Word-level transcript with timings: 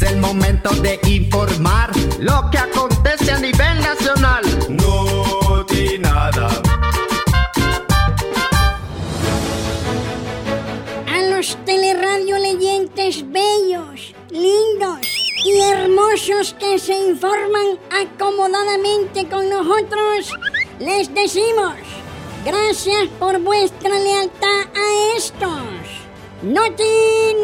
Es 0.00 0.12
el 0.12 0.18
momento 0.18 0.70
de 0.76 1.00
informar 1.08 1.90
lo 2.20 2.48
que 2.52 2.58
acontece 2.58 3.32
a 3.32 3.38
nivel 3.40 3.80
nacional. 3.80 4.44
No 4.68 5.66
nada. 5.98 6.46
A 11.12 11.22
los 11.32 11.58
teleradio 11.64 12.38
leyentes 12.38 13.24
bellos, 13.28 14.14
lindos 14.30 15.00
y 15.44 15.62
hermosos 15.62 16.54
que 16.60 16.78
se 16.78 16.94
informan 16.94 17.80
acomodadamente 17.90 19.26
con 19.28 19.50
nosotros, 19.50 20.30
les 20.78 21.12
decimos 21.12 21.74
gracias 22.44 23.08
por 23.18 23.40
vuestra 23.40 23.98
lealtad 23.98 24.60
a 24.76 25.16
estos. 25.16 26.07
Noti 26.40 26.84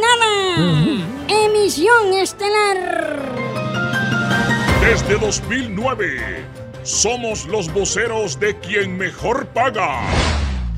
Nada. 0.00 1.04
Emisión 1.26 2.12
estelar. 2.12 3.28
Desde 4.80 5.18
2009, 5.18 6.46
somos 6.84 7.46
los 7.46 7.72
voceros 7.72 8.38
de 8.38 8.56
quien 8.60 8.96
mejor 8.96 9.48
paga. 9.48 10.00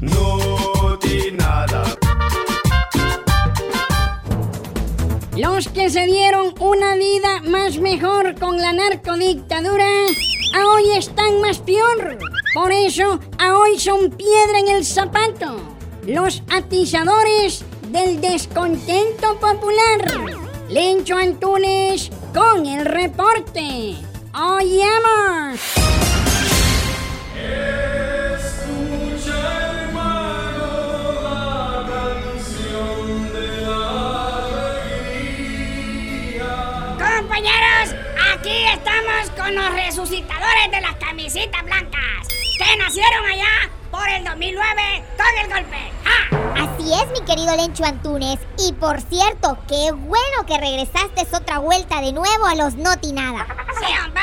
Noti 0.00 1.30
Nada. 1.32 1.84
Los 5.36 5.68
que 5.68 5.90
se 5.90 6.06
dieron 6.06 6.54
una 6.58 6.94
vida 6.94 7.42
más 7.42 7.76
mejor 7.76 8.34
con 8.40 8.56
la 8.56 8.72
narcodictadura, 8.72 9.90
a 10.54 10.66
hoy 10.68 10.92
están 10.96 11.42
más 11.42 11.58
peor. 11.58 12.16
Por 12.54 12.72
eso, 12.72 13.20
a 13.38 13.58
hoy 13.58 13.78
son 13.78 14.10
piedra 14.10 14.58
en 14.60 14.68
el 14.68 14.86
zapato. 14.86 15.60
Los 16.06 16.42
atizadores 16.50 17.64
del 17.90 18.20
descontento 18.20 19.38
popular. 19.38 20.40
Lencho 20.68 21.16
Antunes 21.16 22.10
con 22.34 22.66
el 22.66 22.84
reporte. 22.84 23.96
¡Oyamos! 24.34 25.60
Compañeros, 36.98 37.94
aquí 38.34 38.64
estamos 38.74 39.30
con 39.36 39.54
los 39.54 39.72
resucitadores 39.72 40.70
de 40.70 40.80
las 40.80 40.96
camisitas 40.96 41.62
blancas 41.64 42.28
que 42.58 42.76
nacieron 42.76 43.24
allá 43.24 43.70
por 43.90 44.08
el 44.08 44.24
2009 44.24 45.04
con 45.16 45.44
el 45.44 45.52
golpe. 45.52 46.35
Así 46.58 46.92
es, 46.92 47.06
mi 47.12 47.26
querido 47.26 47.54
Lencho 47.56 47.84
Antunes. 47.84 48.38
Y 48.58 48.72
por 48.72 49.00
cierto, 49.00 49.58
qué 49.68 49.92
bueno 49.92 50.46
que 50.46 50.58
regresaste 50.58 51.26
otra 51.36 51.58
vuelta 51.58 52.00
de 52.00 52.12
nuevo 52.12 52.46
a 52.46 52.54
los 52.54 52.74
Noti 52.76 53.12
Nada. 53.12 53.46
Sí, 53.78 53.92
hombre. 54.04 54.22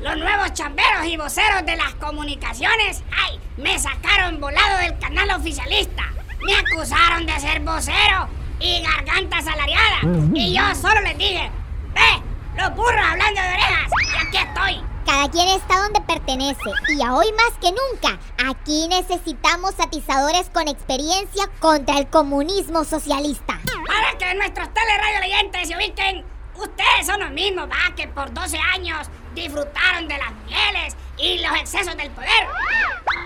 Los 0.00 0.16
nuevos 0.16 0.52
chamberos 0.52 1.06
y 1.06 1.16
voceros 1.16 1.64
de 1.64 1.76
las 1.76 1.94
comunicaciones, 1.94 3.04
ay, 3.16 3.38
me 3.56 3.78
sacaron 3.78 4.40
volado 4.40 4.78
del 4.78 4.98
canal 4.98 5.30
oficialista. 5.30 6.04
Me 6.44 6.54
acusaron 6.54 7.24
de 7.24 7.38
ser 7.38 7.60
vocero 7.60 8.28
y 8.58 8.82
garganta 8.82 9.40
salariada. 9.42 10.00
Y 10.34 10.54
yo 10.54 10.74
solo 10.74 11.00
les 11.02 11.18
dije, 11.18 11.50
ve, 11.94 12.22
los 12.60 12.74
burros 12.74 13.04
hablando 13.10 13.40
de 13.40 13.48
orejas. 13.48 13.90
Y 14.12 14.26
aquí 14.26 14.36
estoy. 14.36 14.91
Cada 15.06 15.28
quien 15.30 15.48
está 15.48 15.82
donde 15.82 16.00
pertenece 16.00 16.70
y 16.88 16.94
hoy 17.06 17.26
más 17.32 17.52
que 17.60 17.70
nunca, 17.72 18.18
aquí 18.48 18.86
necesitamos 18.88 19.78
atizadores 19.78 20.48
con 20.50 20.68
experiencia 20.68 21.48
contra 21.60 21.98
el 21.98 22.08
comunismo 22.08 22.84
socialista. 22.84 23.60
Para 23.86 24.18
que 24.18 24.34
nuestros 24.34 24.68
teleradio 24.72 25.20
leyentes 25.20 25.68
se 25.68 25.76
ubiquen, 25.76 26.24
ustedes 26.54 27.06
son 27.06 27.20
los 27.20 27.30
mismos, 27.30 27.68
va, 27.68 27.94
que 27.94 28.08
por 28.08 28.32
12 28.32 28.56
años 28.74 29.08
disfrutaron 29.34 30.08
de 30.08 30.18
las 30.18 30.32
mieles 30.46 30.96
y 31.18 31.38
los 31.38 31.54
excesos 31.56 31.96
del 31.96 32.10
poder. 32.10 32.48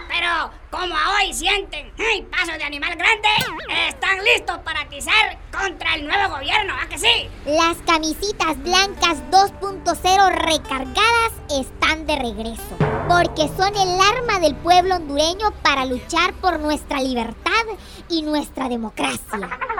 Pero 0.08 0.50
como 0.70 0.94
hoy 0.94 1.32
sienten 1.32 1.92
hey, 1.96 2.26
paso 2.30 2.52
de 2.52 2.64
animal 2.64 2.94
grande, 2.96 3.28
están 3.88 4.22
listos 4.24 4.58
para 4.58 4.80
atizar 4.82 5.38
contra 5.50 5.94
el 5.94 6.06
nuevo 6.06 6.36
gobierno, 6.36 6.74
¿a 6.74 6.86
que 6.88 6.98
sí? 6.98 7.28
Las 7.44 7.76
camisitas 7.86 8.58
blancas 8.62 9.18
2.0 9.30 10.28
recargadas 10.30 11.32
están 11.50 12.06
de 12.06 12.16
regreso, 12.16 12.76
porque 13.08 13.48
son 13.56 13.74
el 13.76 14.00
arma 14.00 14.38
del 14.40 14.54
pueblo 14.56 14.96
hondureño 14.96 15.50
para 15.62 15.84
luchar 15.84 16.34
por 16.34 16.58
nuestra 16.60 17.00
libertad 17.00 17.52
y 18.08 18.22
nuestra 18.22 18.68
democracia. 18.68 19.20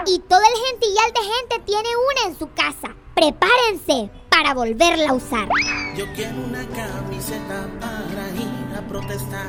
Y 0.07 0.19
todo 0.21 0.41
el 0.41 0.71
gentillal 0.71 1.13
de 1.13 1.21
gente 1.21 1.59
tiene 1.67 1.89
una 1.97 2.29
en 2.29 2.39
su 2.39 2.53
casa. 2.53 2.95
Prepárense 3.15 4.11
para 4.47 4.55
volverla 4.55 5.11
a 5.11 5.15
usar. 5.15 5.49
Yo 5.97 6.05
quiero 6.15 6.37
una 6.47 6.65
camiseta 6.69 7.69
para 7.81 8.31
ir 8.31 8.77
a 8.77 8.81
protestar. 8.87 9.47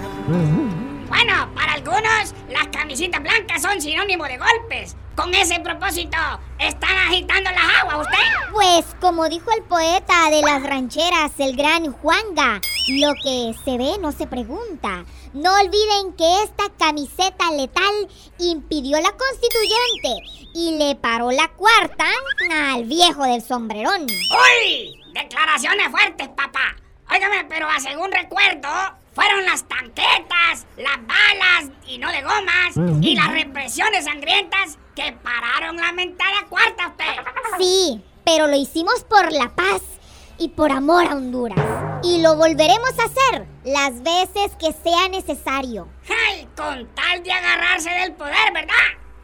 Bueno, 1.17 1.51
para 1.55 1.73
algunos, 1.73 2.35
las 2.47 2.67
camisitas 2.72 3.19
blancas 3.19 3.63
son 3.63 3.81
sinónimo 3.81 4.25
de 4.25 4.38
golpes. 4.38 4.95
Con 5.16 5.33
ese 5.33 5.59
propósito, 5.61 6.16
¿están 6.59 6.95
agitando 7.07 7.50
las 7.50 7.81
aguas 7.81 8.05
usted? 8.05 8.51
Pues, 8.51 8.85
como 9.01 9.28
dijo 9.28 9.50
el 9.57 9.63
poeta 9.63 10.29
de 10.29 10.44
las 10.44 10.61
rancheras, 10.61 11.31
el 11.39 11.55
gran 11.55 11.91
Juanga, 11.91 12.61
lo 12.89 13.13
que 13.23 13.55
se 13.66 13.79
ve 13.79 13.97
no 14.00 14.11
se 14.11 14.28
pregunta. 14.28 15.05
No 15.33 15.51
olviden 15.55 16.13
que 16.16 16.44
esta 16.44 16.66
camiseta 16.78 17.49
letal 17.49 18.07
impidió 18.38 19.01
la 19.01 19.11
constituyente 19.13 20.22
y 20.53 20.78
le 20.78 20.95
paró 20.97 21.31
la 21.31 21.47
cuarta 21.47 22.05
al 22.51 22.84
viejo 22.84 23.23
del 23.23 23.41
sombrerón. 23.41 24.03
¡Uy! 24.03 25.01
Declaraciones 25.13 25.89
fuertes, 25.89 26.28
papá. 26.28 26.75
Óigame, 27.09 27.44
pero 27.49 27.67
a 27.67 27.79
según 27.79 28.11
recuerdo, 28.11 28.69
fueron 29.17 29.45
las 29.45 29.67
tanquetas, 29.67 30.67
las 30.78 30.97
balas 31.07 31.72
y 31.88 31.97
no 31.97 32.11
de 32.11 32.22
gomas 32.22 32.78
y 33.01 33.16
las 33.16 33.31
represiones 33.31 34.05
sangrientas 34.05 34.78
que 34.95 35.11
pararon 35.11 35.78
la 35.78 35.91
mentada 35.91 36.45
cuarta 36.47 36.89
usted. 36.89 37.16
Sí, 37.57 38.05
pero 38.23 38.45
lo 38.45 38.55
hicimos 38.55 39.03
por 39.05 39.31
la 39.31 39.50
paz 39.55 39.81
y 40.38 40.50
por 40.50 40.72
amor 40.72 41.07
a 41.07 41.16
Honduras. 41.16 41.59
Y 42.03 42.22
lo 42.22 42.35
volveremos 42.35 42.91
a 43.00 43.05
hacer 43.05 43.47
las 43.63 44.03
veces 44.03 44.55
que 44.59 44.72
sea 44.72 45.09
necesario. 45.09 45.88
¡Ay! 46.07 46.47
Con 46.55 46.88
tal 46.94 47.23
de 47.23 47.31
agarrarse 47.31 47.89
del 47.89 48.13
poder, 48.13 48.53
¿verdad? 48.53 48.75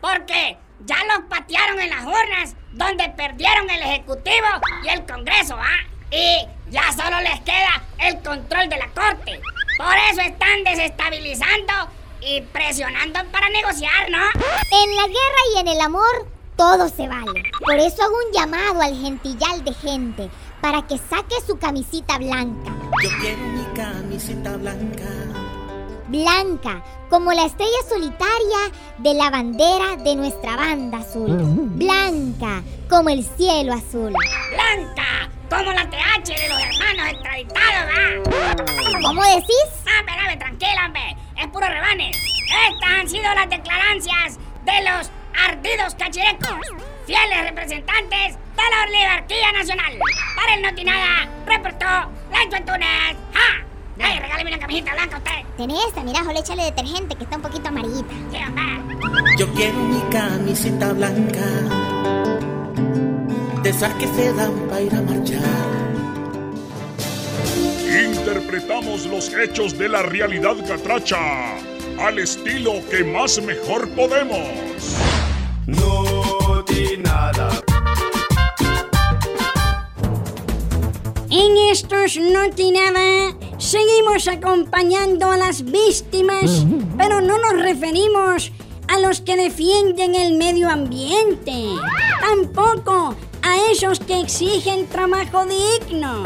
Porque 0.01 0.57
ya 0.85 0.97
los 1.05 1.27
patearon 1.29 1.79
en 1.79 1.91
las 1.91 2.03
urnas 2.03 2.55
donde 2.71 3.09
perdieron 3.09 3.69
el 3.69 3.83
Ejecutivo 3.83 4.47
y 4.83 4.89
el 4.89 5.05
Congreso, 5.05 5.55
¿ah? 5.55 5.87
Y 6.09 6.47
ya 6.71 6.91
solo 6.93 7.21
les 7.21 7.41
queda 7.41 7.83
el 7.99 8.19
control 8.23 8.69
de 8.69 8.77
la 8.77 8.87
Corte. 8.87 9.39
Por 9.77 9.95
eso 10.11 10.21
están 10.21 10.63
desestabilizando 10.63 11.73
y 12.21 12.41
presionando 12.41 13.19
para 13.31 13.49
negociar, 13.49 14.09
¿no? 14.09 14.19
En 14.19 14.95
la 14.95 15.07
guerra 15.07 15.41
y 15.55 15.59
en 15.59 15.67
el 15.67 15.81
amor 15.81 16.27
todo 16.55 16.87
se 16.89 17.07
vale. 17.07 17.43
Por 17.59 17.75
eso 17.75 18.03
hago 18.03 18.15
un 18.27 18.33
llamado 18.33 18.81
al 18.81 18.95
gentillal 18.95 19.63
de 19.63 19.73
gente 19.73 20.29
para 20.61 20.85
que 20.87 20.97
saque 20.97 21.35
su 21.45 21.57
camisita 21.57 22.17
blanca. 22.17 22.71
Yo 23.03 23.09
quiero 23.19 23.39
mi 23.39 23.63
camisita 23.75 24.55
blanca. 24.57 25.09
Blanca, 26.07 26.83
como 27.09 27.33
la 27.33 27.45
estrella 27.45 27.71
solitaria 27.89 28.71
de 28.99 29.13
la 29.15 29.31
bandera 29.31 29.95
de 29.97 30.15
nuestra 30.15 30.55
banda 30.55 30.99
azul. 30.99 31.35
Blanca, 31.75 32.61
como 32.89 33.09
el 33.09 33.23
cielo 33.23 33.73
azul. 33.73 34.13
Blanca, 34.51 35.22
como 35.57 35.71
la 35.71 35.89
TH 35.89 36.27
de 36.27 36.49
los 36.49 36.59
hermanos 36.59 37.11
extraditados, 37.11 37.89
¿va? 37.89 39.01
¿Cómo 39.03 39.23
decís? 39.23 39.67
Ah, 39.85 39.99
espérame, 39.99 40.39
tranquila, 40.39 40.85
hombre. 40.85 41.17
Es 41.37 41.47
puro 41.47 41.67
rebanes. 41.67 42.17
Estas 42.71 42.89
han 42.89 43.09
sido 43.09 43.23
las 43.35 43.49
declarancias 43.49 44.39
de 44.65 44.89
los 44.89 45.11
ardidos 45.47 45.95
cachirecos, 45.95 46.59
fieles 47.05 47.43
representantes 47.49 48.37
de 48.37 48.63
la 48.69 48.83
oligarquía 48.87 49.51
nacional. 49.51 49.99
Para 50.35 50.53
el 50.55 50.61
Notinada, 50.61 51.27
reportó 51.45 51.85
Lancho 52.31 52.57
Antunes. 52.57 53.15
¡Ja! 53.33 53.65
Ay, 54.01 54.19
regáleme 54.19 54.49
una 54.51 54.59
camiseta 54.59 54.93
blanca 54.93 55.15
a 55.15 55.19
usted. 55.19 55.57
Tenés 55.57 55.85
esta, 55.87 56.03
mirá, 56.03 56.23
jole, 56.23 56.39
échale 56.39 56.63
detergente 56.63 57.15
que 57.15 57.23
está 57.23 57.35
un 57.35 57.41
poquito 57.43 57.69
amarillita. 57.69 58.13
Sí, 58.31 58.37
hombre. 58.37 59.37
Yo 59.37 59.53
quiero 59.53 59.73
mi 59.75 60.01
camiseta 60.09 60.93
blanca. 60.93 61.41
De 63.63 63.69
esas 63.69 63.93
que 63.93 64.07
se 64.07 64.33
dan 64.33 64.51
para 64.67 64.81
ir 64.81 64.93
a 64.93 65.01
marchar. 65.01 65.39
Interpretamos 68.11 69.05
los 69.05 69.33
hechos 69.33 69.77
de 69.77 69.87
la 69.87 70.03
realidad 70.03 70.55
catracha 70.67 71.55
al 71.97 72.19
estilo 72.19 72.73
que 72.91 73.05
más 73.05 73.41
mejor 73.41 73.87
podemos. 73.91 74.49
Noti 75.65 76.97
nada. 76.97 77.49
En 81.29 81.57
estos 81.71 82.17
Noti 82.17 82.71
Nada 82.71 83.33
seguimos 83.59 84.27
acompañando 84.27 85.31
a 85.31 85.37
las 85.37 85.63
víctimas, 85.63 86.65
pero 86.97 87.21
no 87.21 87.37
nos 87.37 87.61
referimos 87.61 88.51
a 88.89 88.99
los 88.99 89.21
que 89.21 89.37
defienden 89.37 90.15
el 90.15 90.37
medio 90.37 90.69
ambiente. 90.69 91.63
Tampoco 92.19 93.15
a 93.31 93.32
esos 93.71 93.99
que 93.99 94.19
exigen 94.19 94.87
trabajo 94.87 95.45
digno, 95.45 96.23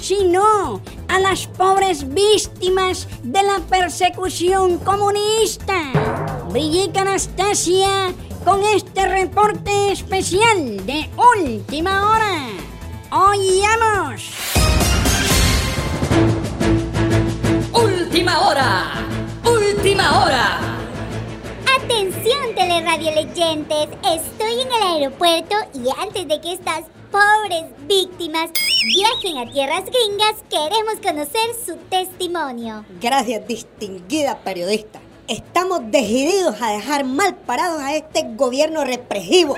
sino 0.00 0.80
a 1.08 1.18
las 1.18 1.46
pobres 1.46 2.06
víctimas 2.12 3.08
de 3.22 3.42
la 3.42 3.58
persecución 3.68 4.78
comunista. 4.78 5.92
Brigitte 6.50 6.98
Anastasia 6.98 8.12
con 8.44 8.62
este 8.64 9.06
reporte 9.08 9.92
especial 9.92 10.86
de 10.86 11.10
última 11.36 12.10
hora. 12.10 12.48
¡Oyamos! 13.10 14.47
Atención, 22.68 22.84
teleradio 22.84 23.10
leyentes. 23.14 23.88
Estoy 24.04 24.60
en 24.60 24.68
el 24.68 24.82
aeropuerto 24.82 25.54
y 25.74 25.88
antes 26.02 26.28
de 26.28 26.40
que 26.40 26.52
estas 26.52 26.84
pobres 27.10 27.64
víctimas 27.86 28.50
viajen 28.84 29.38
a 29.38 29.50
tierras 29.50 29.84
gringas, 29.84 30.34
queremos 30.50 30.96
conocer 31.02 31.54
su 31.64 31.76
testimonio. 31.88 32.84
Gracias, 33.00 33.46
distinguida 33.46 34.38
periodista. 34.40 35.00
Estamos 35.28 35.80
decididos 35.90 36.60
a 36.60 36.72
dejar 36.72 37.04
mal 37.04 37.34
parados 37.36 37.80
a 37.80 37.96
este 37.96 38.24
gobierno 38.36 38.84
represivo 38.84 39.54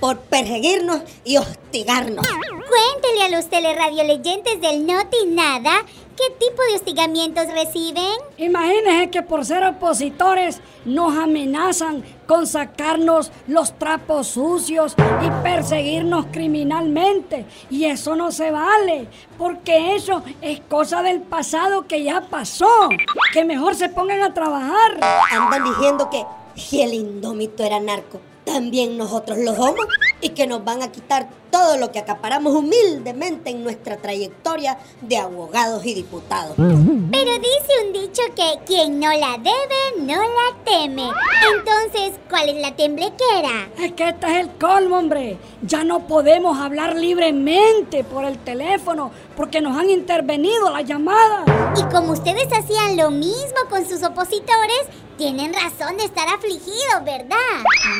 por 0.00 0.18
perseguirnos 0.18 1.02
y 1.24 1.36
hostigarnos. 1.36 2.26
Cuéntele 2.26 3.22
a 3.24 3.28
los 3.36 3.48
teleradioleyentes 3.48 4.60
del 4.60 4.86
Noti 4.86 5.26
Nada 5.26 5.84
qué 6.16 6.30
tipo 6.38 6.62
de 6.62 6.76
hostigamientos 6.76 7.46
reciben. 7.52 8.14
Imagínense 8.38 9.10
que 9.10 9.22
por 9.22 9.44
ser 9.44 9.64
opositores 9.64 10.60
nos 10.84 11.16
amenazan 11.16 12.04
con 12.26 12.46
sacarnos 12.46 13.30
los 13.46 13.78
trapos 13.78 14.28
sucios 14.28 14.94
y 15.22 15.42
perseguirnos 15.42 16.26
criminalmente. 16.30 17.46
Y 17.70 17.84
eso 17.84 18.16
no 18.16 18.30
se 18.32 18.50
vale, 18.50 19.08
porque 19.38 19.96
eso 19.96 20.22
es 20.40 20.60
cosa 20.60 21.02
del 21.02 21.20
pasado 21.20 21.86
que 21.86 22.02
ya 22.02 22.22
pasó. 22.22 22.88
Que 23.32 23.44
mejor 23.44 23.74
se 23.74 23.88
pongan 23.88 24.22
a 24.22 24.34
trabajar. 24.34 25.00
Andan 25.30 25.64
diciendo 25.64 26.08
que 26.10 26.24
si 26.56 26.82
el 26.82 26.94
indómito 26.94 27.64
era 27.64 27.80
narco, 27.80 28.20
también 28.44 28.96
nosotros 28.96 29.38
lo 29.38 29.54
somos 29.54 29.86
y 30.20 30.30
que 30.30 30.46
nos 30.46 30.64
van 30.64 30.82
a 30.82 30.92
quitar 30.92 31.28
todo 31.50 31.76
lo 31.76 31.92
que 31.92 31.98
acaparamos 31.98 32.54
humildemente 32.54 33.50
en 33.50 33.62
nuestra 33.62 33.96
trayectoria 33.96 34.78
de 35.00 35.18
abogados 35.18 35.84
y 35.86 35.94
diputados. 35.94 36.54
Pero 36.56 37.32
dice 37.38 37.86
un 37.86 37.92
dicho 37.92 38.22
que 38.34 38.58
quien 38.66 38.98
no 38.98 39.12
la 39.12 39.38
debe, 39.38 40.04
no 40.04 40.16
la 40.16 40.64
teme. 40.64 41.10
Entonces, 41.52 42.12
¿cuál 42.28 42.48
es 42.48 42.56
la 42.56 42.74
temblequera? 42.74 43.68
Es 43.78 43.92
que 43.92 44.08
este 44.08 44.26
es 44.26 44.36
el 44.38 44.50
colmo, 44.56 44.98
hombre. 44.98 45.36
Ya 45.62 45.84
no 45.84 46.06
podemos 46.06 46.58
hablar 46.58 46.96
libremente 46.96 48.04
por 48.04 48.24
el 48.24 48.38
teléfono 48.38 49.10
porque 49.36 49.60
nos 49.60 49.76
han 49.76 49.90
intervenido 49.90 50.70
las 50.70 50.84
llamadas. 50.84 51.44
Y 51.76 51.82
como 51.92 52.12
ustedes 52.12 52.48
hacían 52.52 52.96
lo 52.96 53.10
mismo 53.10 53.68
con 53.68 53.86
sus 53.88 54.02
opositores, 54.02 54.82
tienen 55.16 55.52
razón 55.52 55.96
de 55.96 56.04
estar 56.04 56.28
afligidos, 56.28 57.04
¿verdad? 57.04 57.36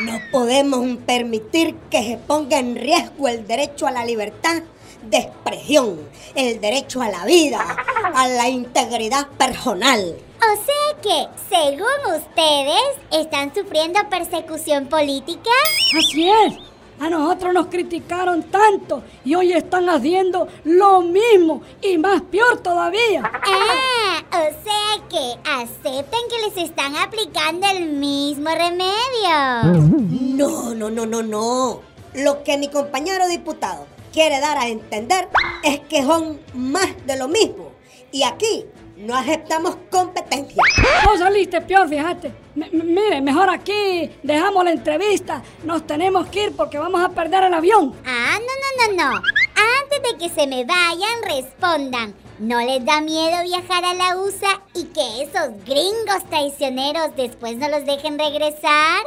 No 0.04 0.18
podemos 0.32 0.98
permitir 1.06 1.76
que 1.90 2.02
se 2.02 2.18
ponga 2.18 2.58
en 2.58 2.76
riesgo 2.76 3.28
el 3.28 3.46
derecho 3.46 3.86
a 3.86 3.90
la 3.90 4.04
libertad 4.04 4.62
de 5.02 5.18
expresión, 5.18 6.00
el 6.34 6.60
derecho 6.60 7.02
a 7.02 7.08
la 7.08 7.24
vida, 7.24 7.76
a 8.14 8.28
la 8.28 8.48
integridad 8.48 9.28
personal. 9.28 10.16
O 10.52 10.56
sea 10.56 11.00
que, 11.00 11.28
según 11.48 12.16
ustedes, 12.16 12.82
¿están 13.10 13.54
sufriendo 13.54 13.98
persecución 14.10 14.88
política? 14.88 15.50
Así 15.98 16.28
es. 16.28 16.54
A 17.00 17.08
nosotros 17.08 17.54
nos 17.54 17.66
criticaron 17.68 18.42
tanto 18.44 19.02
y 19.24 19.34
hoy 19.34 19.52
están 19.52 19.88
haciendo 19.88 20.46
lo 20.64 21.00
mismo 21.00 21.62
y 21.80 21.96
más 21.96 22.20
peor 22.22 22.60
todavía. 22.60 23.22
Ah, 23.24 24.22
o 24.30 24.62
sea 24.62 25.08
que 25.08 25.50
aceptan 25.50 26.20
que 26.28 26.46
les 26.46 26.68
están 26.68 26.94
aplicando 26.96 27.66
el 27.68 27.86
mismo 27.86 28.50
remedio. 28.50 29.88
No, 30.36 30.74
no, 30.74 30.90
no, 30.90 31.06
no, 31.06 31.22
no. 31.22 31.80
Lo 32.12 32.44
que 32.44 32.58
mi 32.58 32.68
compañero 32.68 33.28
diputado 33.28 33.86
quiere 34.12 34.40
dar 34.40 34.58
a 34.58 34.68
entender 34.68 35.28
es 35.62 35.80
que 35.80 36.02
son 36.02 36.38
más 36.52 36.88
de 37.06 37.16
lo 37.16 37.28
mismo. 37.28 37.72
Y 38.12 38.22
aquí 38.22 38.66
no 38.96 39.16
aceptamos 39.16 39.76
competencia. 39.90 40.62
Vos 41.04 41.18
saliste 41.18 41.60
peor, 41.60 41.88
fíjate. 41.88 42.32
M- 42.56 42.68
mire, 42.72 43.20
mejor 43.20 43.50
aquí 43.50 44.10
dejamos 44.22 44.64
la 44.64 44.70
entrevista. 44.72 45.42
Nos 45.64 45.86
tenemos 45.86 46.26
que 46.28 46.44
ir 46.44 46.56
porque 46.56 46.78
vamos 46.78 47.02
a 47.02 47.08
perder 47.08 47.44
el 47.44 47.54
avión. 47.54 47.94
Ah, 48.06 48.38
no, 48.38 48.92
no, 48.96 48.96
no, 48.96 49.10
no. 49.10 49.16
Antes 49.16 50.12
de 50.12 50.18
que 50.18 50.28
se 50.34 50.46
me 50.46 50.64
vayan, 50.64 51.22
respondan. 51.26 52.14
¿No 52.38 52.60
les 52.60 52.84
da 52.84 53.00
miedo 53.00 53.42
viajar 53.44 53.84
a 53.84 53.94
la 53.94 54.16
USA 54.16 54.60
y 54.74 54.84
que 54.86 55.22
esos 55.22 55.50
gringos 55.64 56.28
traicioneros 56.28 57.14
después 57.16 57.56
no 57.56 57.68
los 57.68 57.84
dejen 57.86 58.18
regresar? 58.18 59.02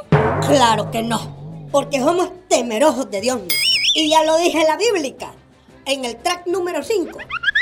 Claro 0.48 0.90
que 0.92 1.02
no, 1.02 1.68
porque 1.72 2.00
somos 2.00 2.32
temerosos 2.48 3.12
de 3.12 3.20
Dios. 3.22 3.40
Y 3.96 4.10
ya 4.10 4.24
lo 4.24 4.38
dije 4.38 4.62
en 4.62 4.68
la 4.68 4.78
bíblica, 4.78 5.34
en 5.86 6.06
el 6.06 6.16
track 6.18 6.48
número 6.48 6.82
5. 6.84 7.18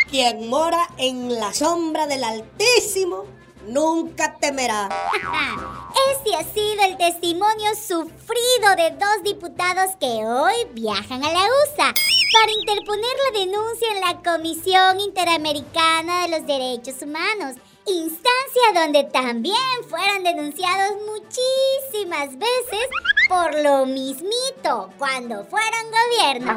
Quien 0.10 0.50
mora 0.50 0.88
en 0.98 1.40
la 1.40 1.54
sombra 1.54 2.08
del 2.08 2.24
Altísimo 2.24 3.26
nunca 3.68 4.36
temerá. 4.38 4.90
Ese 6.12 6.36
ha 6.36 6.44
sido 6.44 6.84
el 6.84 6.98
testimonio 6.98 7.74
sufrido 7.76 8.76
de 8.78 8.92
dos 8.92 9.24
diputados 9.24 9.96
que 10.00 10.26
hoy 10.26 10.54
viajan 10.74 11.24
a 11.24 11.32
la 11.32 11.40
USA 11.40 11.94
para 12.34 12.52
interponer 12.60 13.12
la 13.32 13.40
denuncia 13.40 13.88
en 13.94 14.02
la 14.02 14.22
Comisión 14.22 15.00
Interamericana 15.00 16.24
de 16.24 16.38
los 16.38 16.48
Derechos 16.48 17.02
Humanos, 17.02 17.56
instancia 17.88 18.82
donde 18.84 19.04
también 19.06 19.56
fueron 19.90 20.24
denunciados 20.24 20.98
muchísimas 21.08 22.38
veces 22.38 22.90
por 23.30 23.60
lo 23.62 23.86
mismito 23.86 24.90
cuando 24.98 25.46
fueron 25.46 25.92
gobierno. 25.92 26.56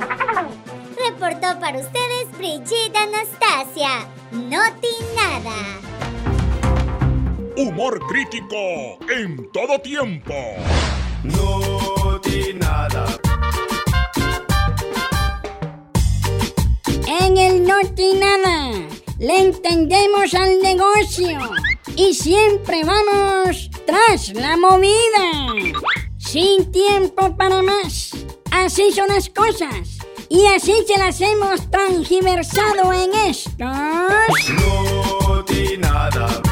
Reportó 0.96 1.60
para 1.60 1.78
ustedes 1.78 2.17
Brigitte 2.38 2.96
Anastasia. 2.96 4.06
Noti 4.30 4.94
nada. 5.16 5.56
Humor 7.56 7.98
crítico 8.06 8.96
en 9.10 9.50
todo 9.50 9.80
tiempo. 9.80 10.34
No 11.24 12.20
di 12.20 12.54
nada. 12.54 13.06
En 17.08 17.36
el 17.36 17.64
Noti 17.66 18.12
Nada 18.14 18.86
le 19.18 19.40
entendemos 19.40 20.32
al 20.34 20.60
negocio 20.60 21.40
y 21.96 22.14
siempre 22.14 22.84
vamos 22.84 23.68
tras 23.84 24.32
la 24.34 24.56
movida. 24.56 25.56
Sin 26.18 26.70
tiempo 26.70 27.36
para 27.36 27.62
más. 27.62 28.12
Así 28.52 28.92
son 28.92 29.08
las 29.08 29.28
cosas. 29.28 29.97
Y 30.30 30.46
así 30.46 30.74
se 30.86 30.98
las 30.98 31.20
hemos 31.20 31.70
transgiversado 31.70 32.92
en 32.92 33.14
estos. 33.14 33.58
No, 33.60 35.44
ti 35.44 35.76
nada. 35.78 36.47